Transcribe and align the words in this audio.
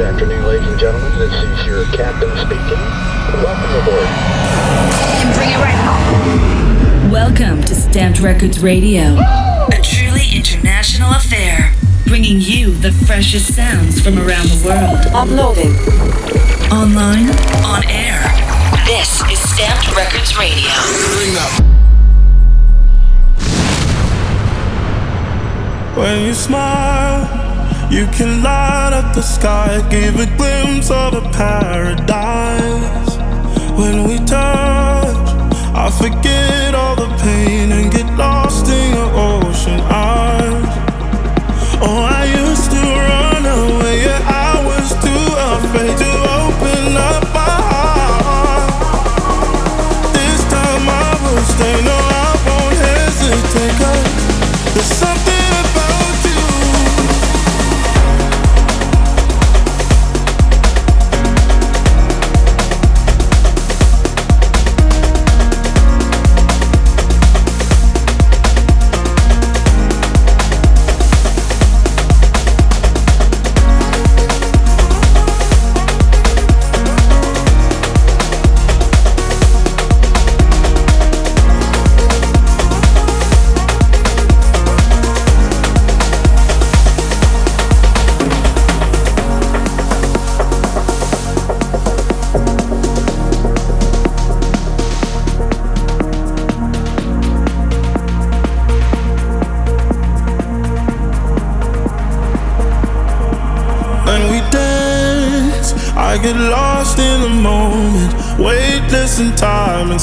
Good 0.00 0.14
afternoon, 0.14 0.46
ladies 0.46 0.66
and 0.66 0.80
gentlemen. 0.80 1.18
This 1.18 1.30
is 1.30 1.66
your 1.66 1.84
captain 1.92 2.30
speaking. 2.38 2.80
Welcome 3.44 3.82
aboard. 3.82 4.06
And 5.20 5.34
bring 5.34 5.50
it 5.50 5.58
right 5.58 5.76
home. 5.76 7.10
Welcome 7.10 7.60
to 7.64 7.74
Stamped 7.74 8.18
Records 8.18 8.60
Radio, 8.60 9.18
a 9.18 9.78
truly 9.82 10.24
international 10.34 11.10
affair, 11.10 11.74
bringing 12.06 12.40
you 12.40 12.72
the 12.72 12.92
freshest 12.92 13.52
sounds 13.52 14.00
from 14.00 14.18
around 14.18 14.48
the 14.48 14.64
world. 14.64 15.04
Uploading. 15.12 15.74
Online, 16.72 17.28
on 17.62 17.86
air. 17.90 18.24
This 18.86 19.20
is 19.30 19.38
Stamped 19.52 19.94
Records 19.94 20.34
Radio. 20.38 20.72
When 25.94 26.24
you 26.24 26.32
smile, 26.32 27.49
you 27.90 28.06
can 28.06 28.42
light 28.42 28.92
up 28.92 29.14
the 29.14 29.22
sky, 29.22 29.84
give 29.90 30.14
a 30.20 30.26
glimpse 30.36 30.90
of 30.90 31.14
a 31.14 31.22
paradise. 31.32 33.16
When 33.76 34.04
we 34.08 34.18
touch, 34.24 35.28
I 35.74 35.90
forget 35.90 36.74
all 36.74 36.94
the 36.94 37.10
pain 37.18 37.72
and 37.72 37.90
get 37.90 38.06
lost 38.16 38.68
in 38.68 38.94
your 38.94 39.10
ocean 39.12 39.80
eyes. 39.80 40.64
Oh, 41.82 42.06
I 42.08 42.19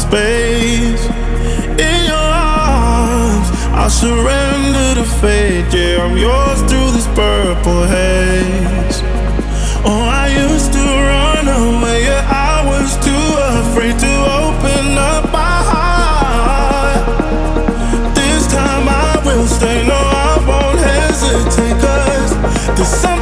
space. 0.08 1.04
In 1.88 2.00
your 2.12 2.30
arms, 2.56 3.48
I 3.84 3.88
surrender 3.90 4.88
to 5.00 5.06
fate. 5.20 5.68
Yeah, 5.74 6.04
I'm 6.06 6.16
yours 6.18 6.60
through 6.70 6.92
this 6.96 7.08
purple 7.20 7.84
haze. 7.96 8.98
Oh, 9.90 10.04
I 10.24 10.28
used 10.48 10.72
to 10.78 10.86
run 11.12 11.46
away. 11.62 12.00
Yeah, 12.08 12.24
I 12.52 12.56
was 12.72 12.90
too 13.08 13.28
afraid 13.60 13.96
to 14.06 14.14
open 14.44 14.86
up 15.12 15.24
my 15.32 15.58
heart. 15.72 17.04
This 18.16 18.48
time 18.48 18.88
I 18.88 19.14
will 19.26 19.48
stay. 19.48 19.86
No, 19.92 20.00
I 20.30 20.34
won't 20.50 20.80
hesitate. 20.92 21.76
Cause 21.84 22.32
there's 22.78 22.94
something 23.02 23.17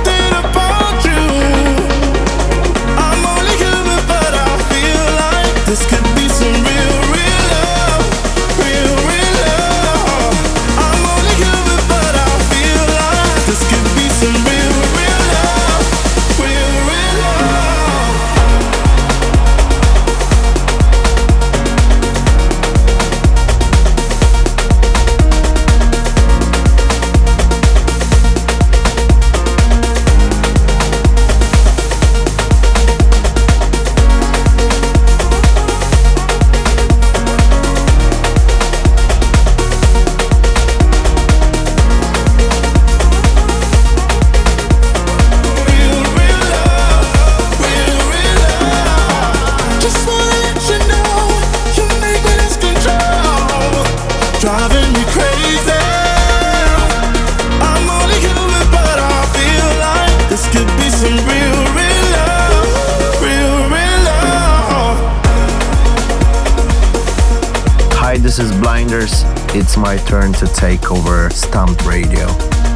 It's 69.57 69.77
my 69.77 69.95
turn 69.95 70.33
to 70.33 70.47
take 70.47 70.91
over 70.91 71.29
Stamped 71.29 71.85
Radio. 71.85 72.27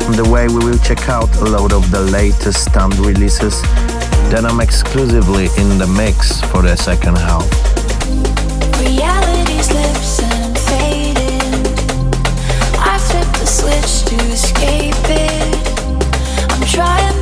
On 0.07 0.15
the 0.15 0.25
way, 0.31 0.47
we 0.47 0.59
will 0.63 0.77
check 0.77 1.09
out 1.09 1.29
a 1.41 1.43
load 1.43 1.73
of 1.73 1.91
the 1.91 1.99
latest 1.99 2.63
Stamped 2.63 2.97
releases. 2.99 3.61
Then 4.31 4.45
I'm 4.45 4.61
exclusively 4.61 5.49
in 5.57 5.77
the 5.77 5.87
mix 5.87 6.39
for 6.39 6.61
the 6.61 6.77
second 6.77 7.17
half. 7.17 7.43
Reality 8.79 9.59
slips 9.61 10.21
and 10.23 10.57
fading. 10.57 11.67
I 12.79 12.97
flip 12.97 13.27
the 13.41 13.45
switch 13.45 14.05
to 14.07 14.15
escape 14.31 14.95
it. 15.09 15.55
I'm 16.49 16.65
trying 16.65 17.18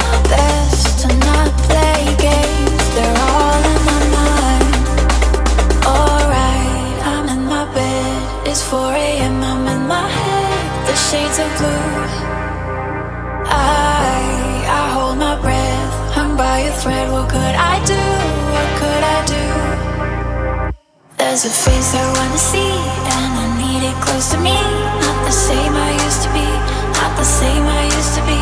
There's 21.37 21.53
a 21.53 21.69
face 21.69 21.93
I 21.93 22.01
wanna 22.17 22.37
see, 22.39 22.73
and 23.13 23.33
I 23.37 23.45
need 23.61 23.85
it 23.85 23.93
close 24.01 24.31
to 24.31 24.39
me. 24.39 24.57
Not 25.05 25.17
the 25.23 25.31
same 25.31 25.71
I 25.71 25.91
used 26.03 26.23
to 26.23 26.29
be, 26.33 26.49
not 26.97 27.15
the 27.15 27.23
same 27.23 27.61
I 27.61 27.83
used 27.93 28.15
to 28.17 28.23
be. 28.25 28.41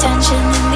Tension 0.00 0.40
in 0.40 0.67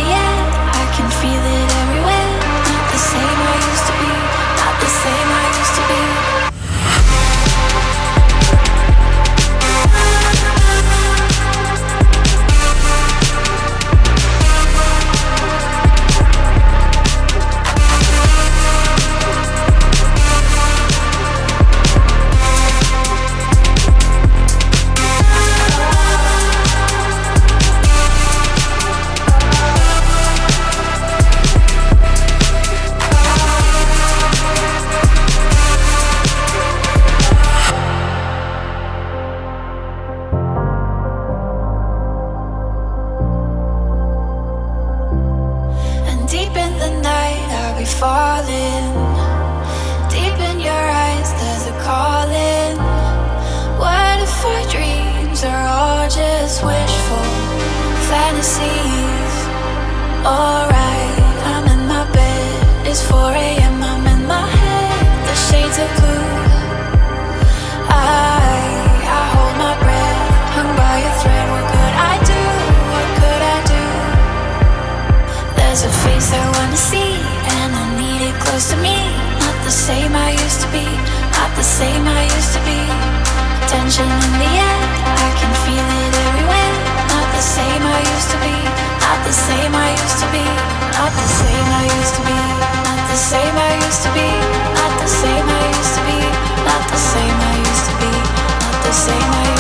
same 98.93 99.33
I 99.33 99.52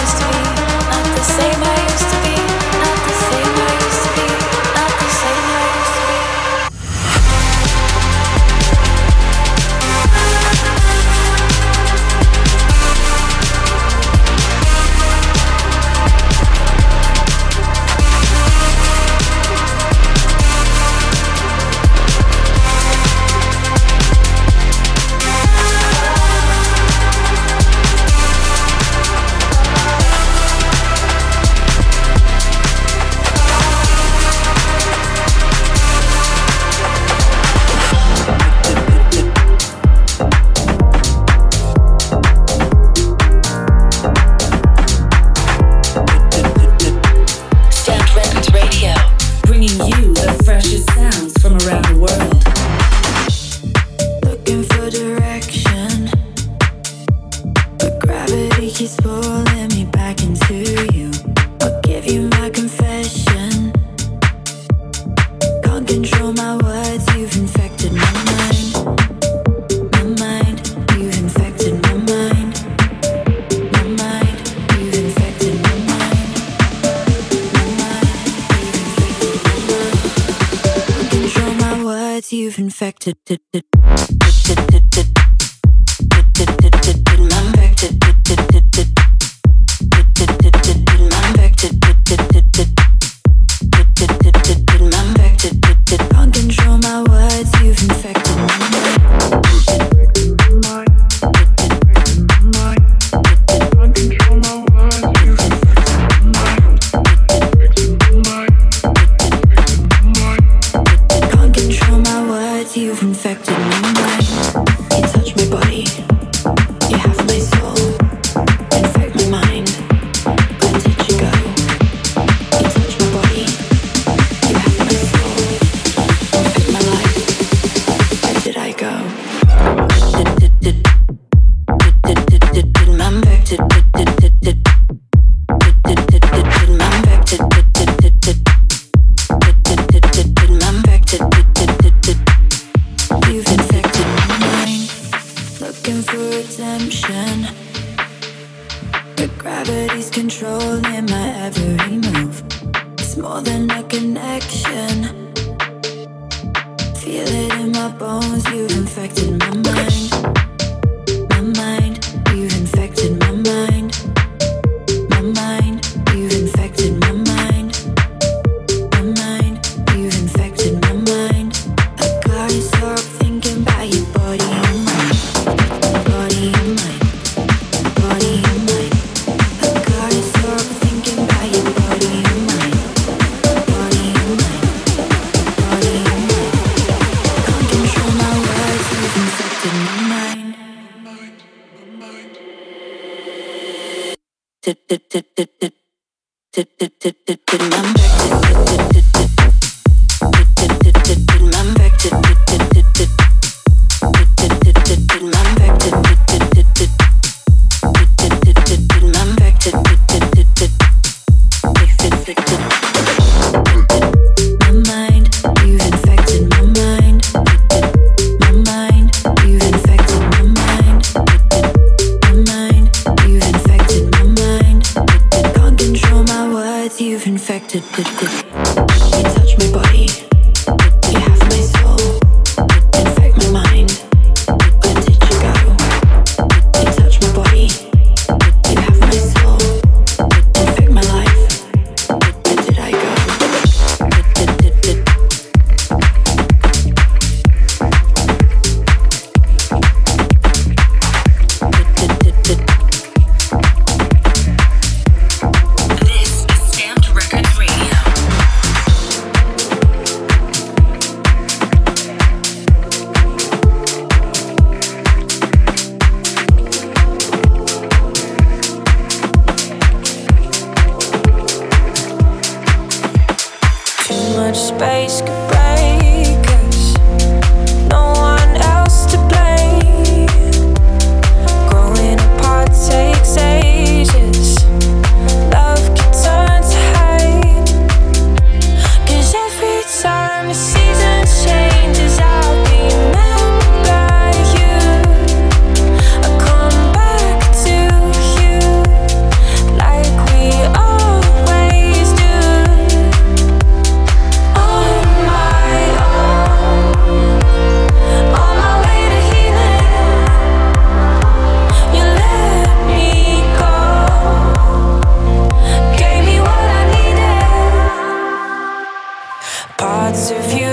of 320.31 320.53
you. 320.53 320.72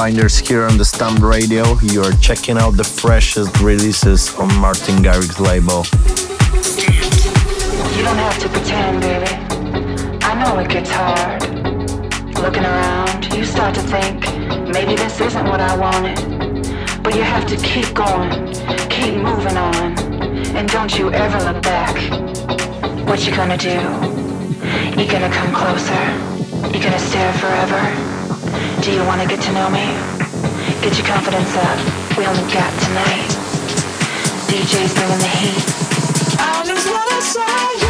Here 0.00 0.64
on 0.64 0.78
the 0.78 0.84
Stamped 0.84 1.20
Radio. 1.20 1.78
You 1.80 2.02
are 2.02 2.12
checking 2.22 2.56
out 2.56 2.70
the 2.70 2.84
freshest 2.84 3.60
releases 3.60 4.34
on 4.36 4.48
Martin 4.58 5.02
Garrix's 5.02 5.38
label. 5.38 5.84
You 7.94 8.02
don't 8.02 8.16
have 8.16 8.38
to 8.38 8.48
pretend, 8.48 9.02
baby. 9.02 9.30
I 10.24 10.42
know 10.42 10.58
it 10.58 10.70
gets 10.70 10.90
hard. 10.90 11.42
Looking 12.38 12.64
around, 12.64 13.32
you 13.34 13.44
start 13.44 13.74
to 13.74 13.82
think, 13.82 14.24
maybe 14.72 14.96
this 14.96 15.20
isn't 15.20 15.44
what 15.44 15.60
I 15.60 15.76
wanted. 15.76 16.16
But 17.02 17.14
you 17.14 17.22
have 17.22 17.46
to 17.48 17.56
keep 17.58 17.92
going, 17.92 18.54
keep 18.88 19.14
moving 19.16 19.58
on. 19.58 19.98
And 20.56 20.66
don't 20.70 20.98
you 20.98 21.12
ever 21.12 21.38
look 21.52 21.62
back. 21.62 21.94
What 23.06 23.26
you 23.26 23.36
gonna 23.36 23.58
do? 23.58 23.76
You 24.98 25.06
gonna 25.06 25.30
come 25.30 25.52
closer? 25.54 26.02
You 26.74 26.82
gonna 26.82 26.98
stare 26.98 27.34
forever? 27.34 28.09
Do 28.82 28.92
you 28.92 29.04
wanna 29.04 29.26
get 29.26 29.42
to 29.42 29.52
know 29.52 29.68
me? 29.68 29.84
Get 30.80 30.96
your 30.96 31.06
confidence 31.06 31.54
up. 31.54 32.16
We 32.16 32.24
only 32.24 32.50
got 32.50 32.72
tonight. 32.80 33.28
DJ's 34.48 34.94
bringing 34.94 35.18
the 35.18 35.28
heat. 35.36 36.40
I 36.40 36.62
just 36.64 36.88
wanna 36.88 37.20
say 37.20 37.89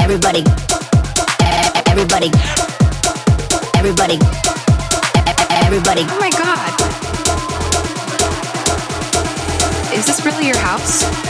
everybody, 0.00 0.44
everybody, 1.86 1.86
everybody, 1.88 2.30
everybody, 3.76 4.18
everybody. 5.50 6.02
Oh 6.08 6.18
my 6.18 6.30
god. 6.30 6.70
Is 9.94 10.06
this 10.06 10.24
really 10.24 10.46
your 10.48 10.56
house? 10.58 11.29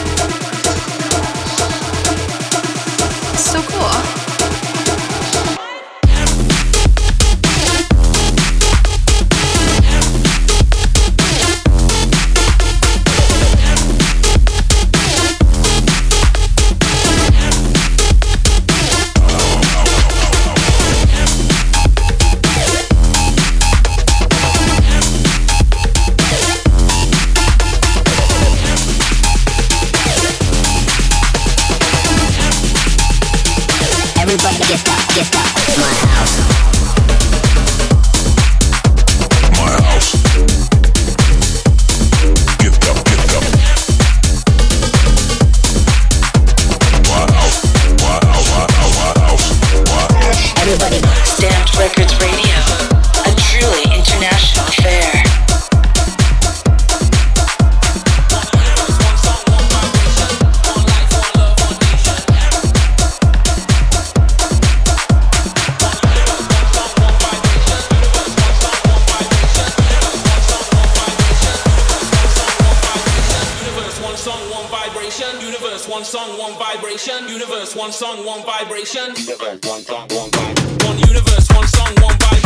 one 76.01 76.07
song, 76.07 76.39
one 76.39 76.55
vibration. 76.55 77.29
Universe, 77.29 77.77
one 77.77 77.93
song, 77.93 78.25
one 78.25 78.43
vibration. 78.43 79.15
Universe, 79.17 79.61
one 79.69 79.83
song, 79.83 80.09
one 80.09 80.31
vibration. 80.31 80.89
One 80.89 80.99
universe, 80.99 81.47
one 81.51 81.67
song, 81.67 81.95
one 82.01 82.17
vibration. 82.19 82.40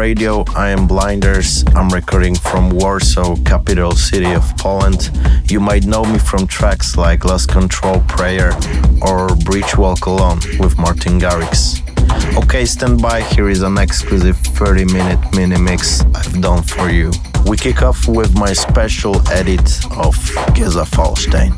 Radio. 0.00 0.46
I 0.56 0.70
am 0.70 0.86
Blinders. 0.86 1.62
I'm 1.76 1.90
recording 1.90 2.34
from 2.34 2.70
Warsaw, 2.70 3.36
capital 3.44 3.92
city 3.92 4.32
of 4.32 4.44
Poland. 4.56 5.10
You 5.50 5.60
might 5.60 5.84
know 5.84 6.06
me 6.06 6.18
from 6.18 6.46
tracks 6.46 6.96
like 6.96 7.26
Lost 7.26 7.50
Control 7.50 8.00
Prayer 8.08 8.52
or 9.02 9.28
Breach 9.44 9.76
Walk 9.76 10.06
Alone 10.06 10.40
with 10.58 10.78
Martin 10.78 11.20
Garrix. 11.20 11.82
Okay, 12.42 12.64
stand 12.64 13.02
by. 13.02 13.20
Here 13.20 13.50
is 13.50 13.60
an 13.60 13.76
exclusive 13.76 14.38
30 14.38 14.86
minute 14.86 15.20
mini 15.36 15.60
mix 15.60 16.00
I've 16.14 16.40
done 16.40 16.62
for 16.62 16.88
you. 16.88 17.12
We 17.46 17.58
kick 17.58 17.82
off 17.82 18.08
with 18.08 18.34
my 18.34 18.54
special 18.54 19.16
edit 19.28 19.68
of 20.06 20.16
Gesaffelstein. 20.56 21.52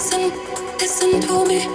Listen, 0.00 0.32
listen 0.80 1.20
to 1.20 1.44
me. 1.44 1.68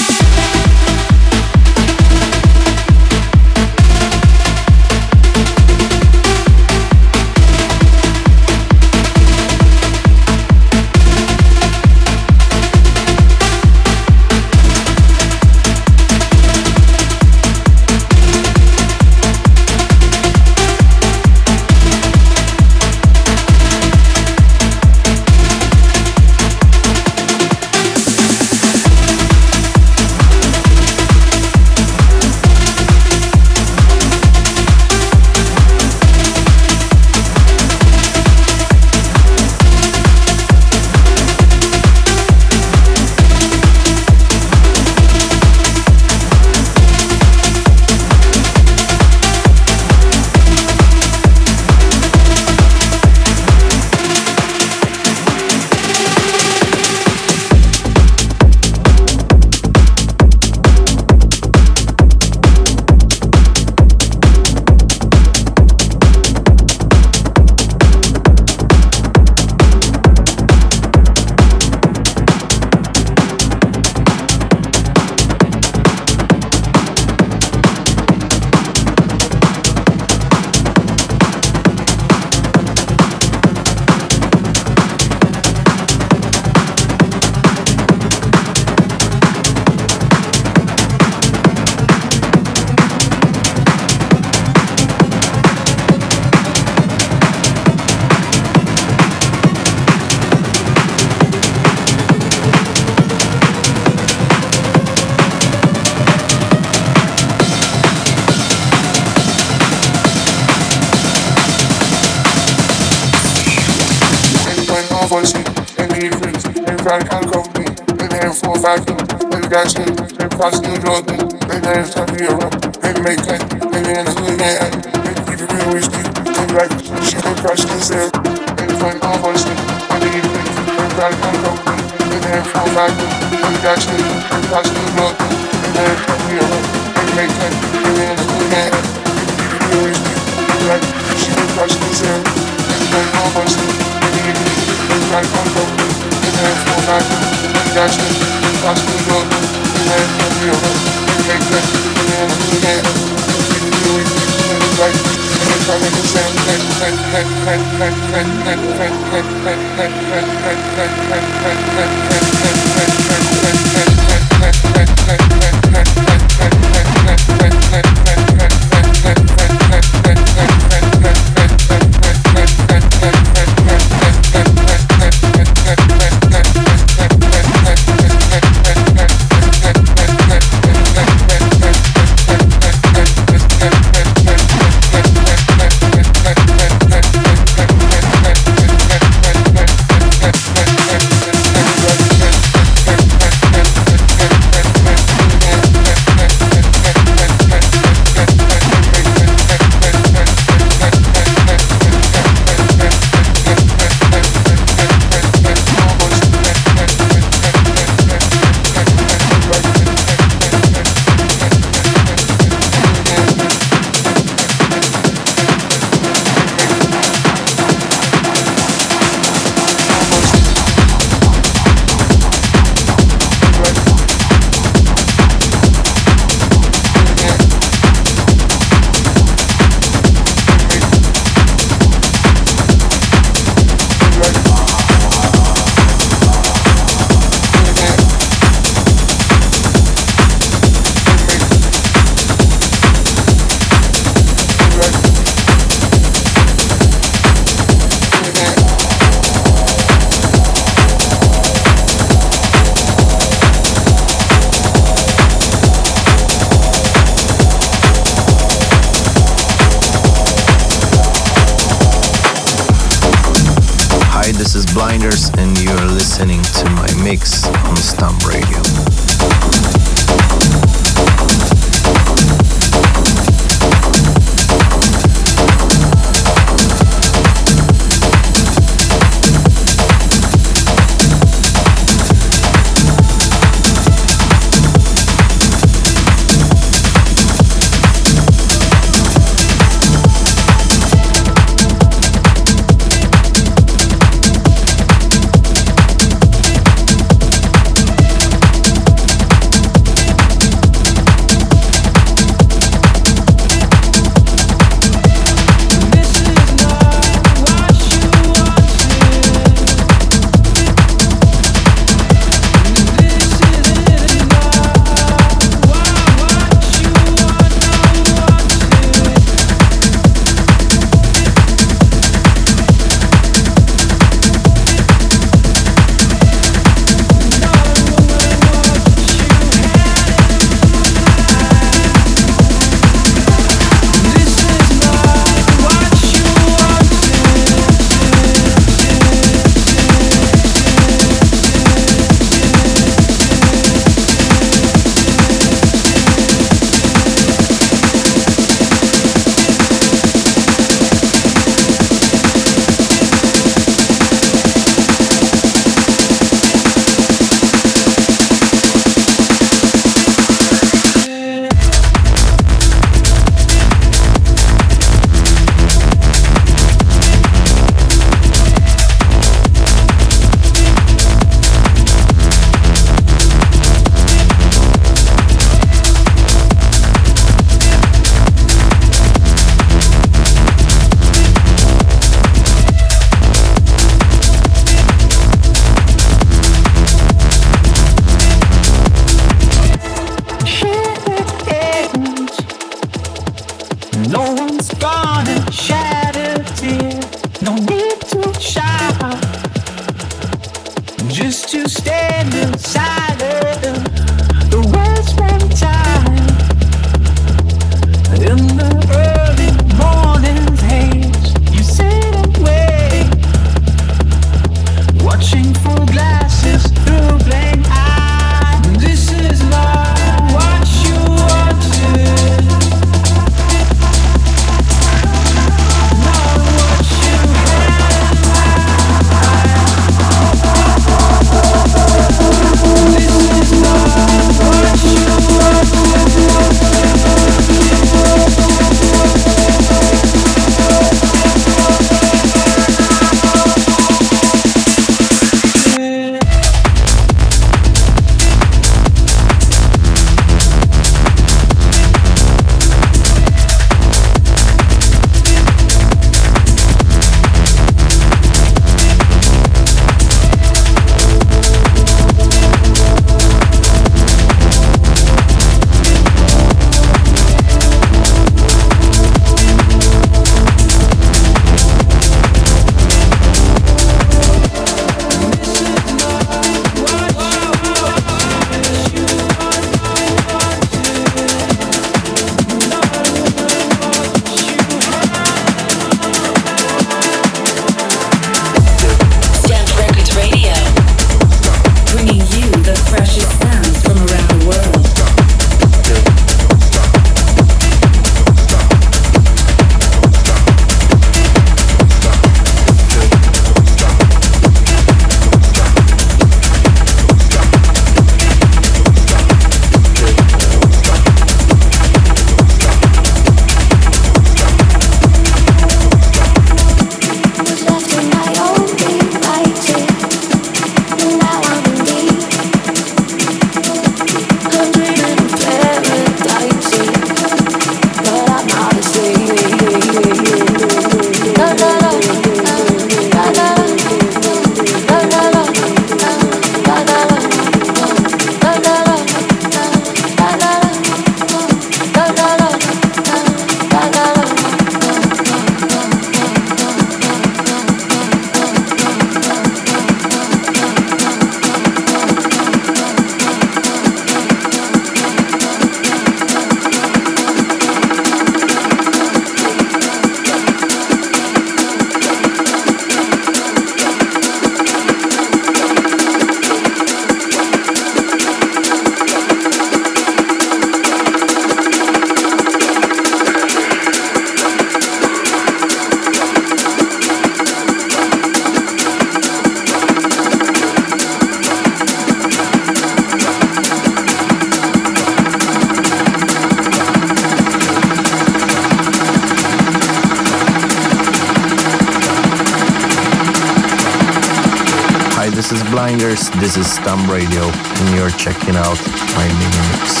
This 596.41 596.57
is 596.57 596.73
Stump 596.73 597.07
Radio, 597.07 597.43
and 597.43 597.95
you're 597.95 598.09
checking 598.09 598.55
out 598.55 598.75
my 599.15 599.27
mini 599.27 599.77
mix. 599.77 600.00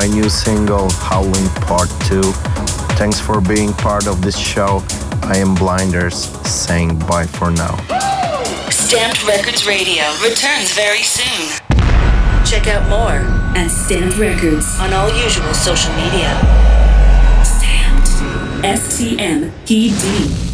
My 0.00 0.06
new 0.06 0.30
single, 0.30 0.88
Howling 0.92 1.46
Part 1.66 1.90
2. 2.06 2.22
Thanks 2.96 3.20
for 3.20 3.38
being 3.38 3.74
part 3.74 4.06
of 4.06 4.22
this 4.22 4.38
show. 4.38 4.82
I 5.24 5.36
am 5.36 5.54
Blinders, 5.54 6.14
saying 6.48 7.00
bye 7.00 7.26
for 7.26 7.50
now. 7.50 7.76
Stamped 8.70 9.26
Records 9.26 9.66
Radio 9.66 10.04
returns 10.22 10.72
very 10.72 11.02
soon. 11.02 11.48
Check 12.46 12.66
out 12.66 12.88
more 12.88 13.20
at 13.54 13.68
Stamped 13.68 14.16
Records 14.16 14.80
on 14.80 14.94
all 14.94 15.10
usual 15.22 15.52
social 15.52 15.92
media. 15.92 16.30
Stamped. 17.44 18.64
S 18.64 18.96
T 18.96 19.18
M 19.18 19.52
P 19.66 19.90
D. 19.90 20.49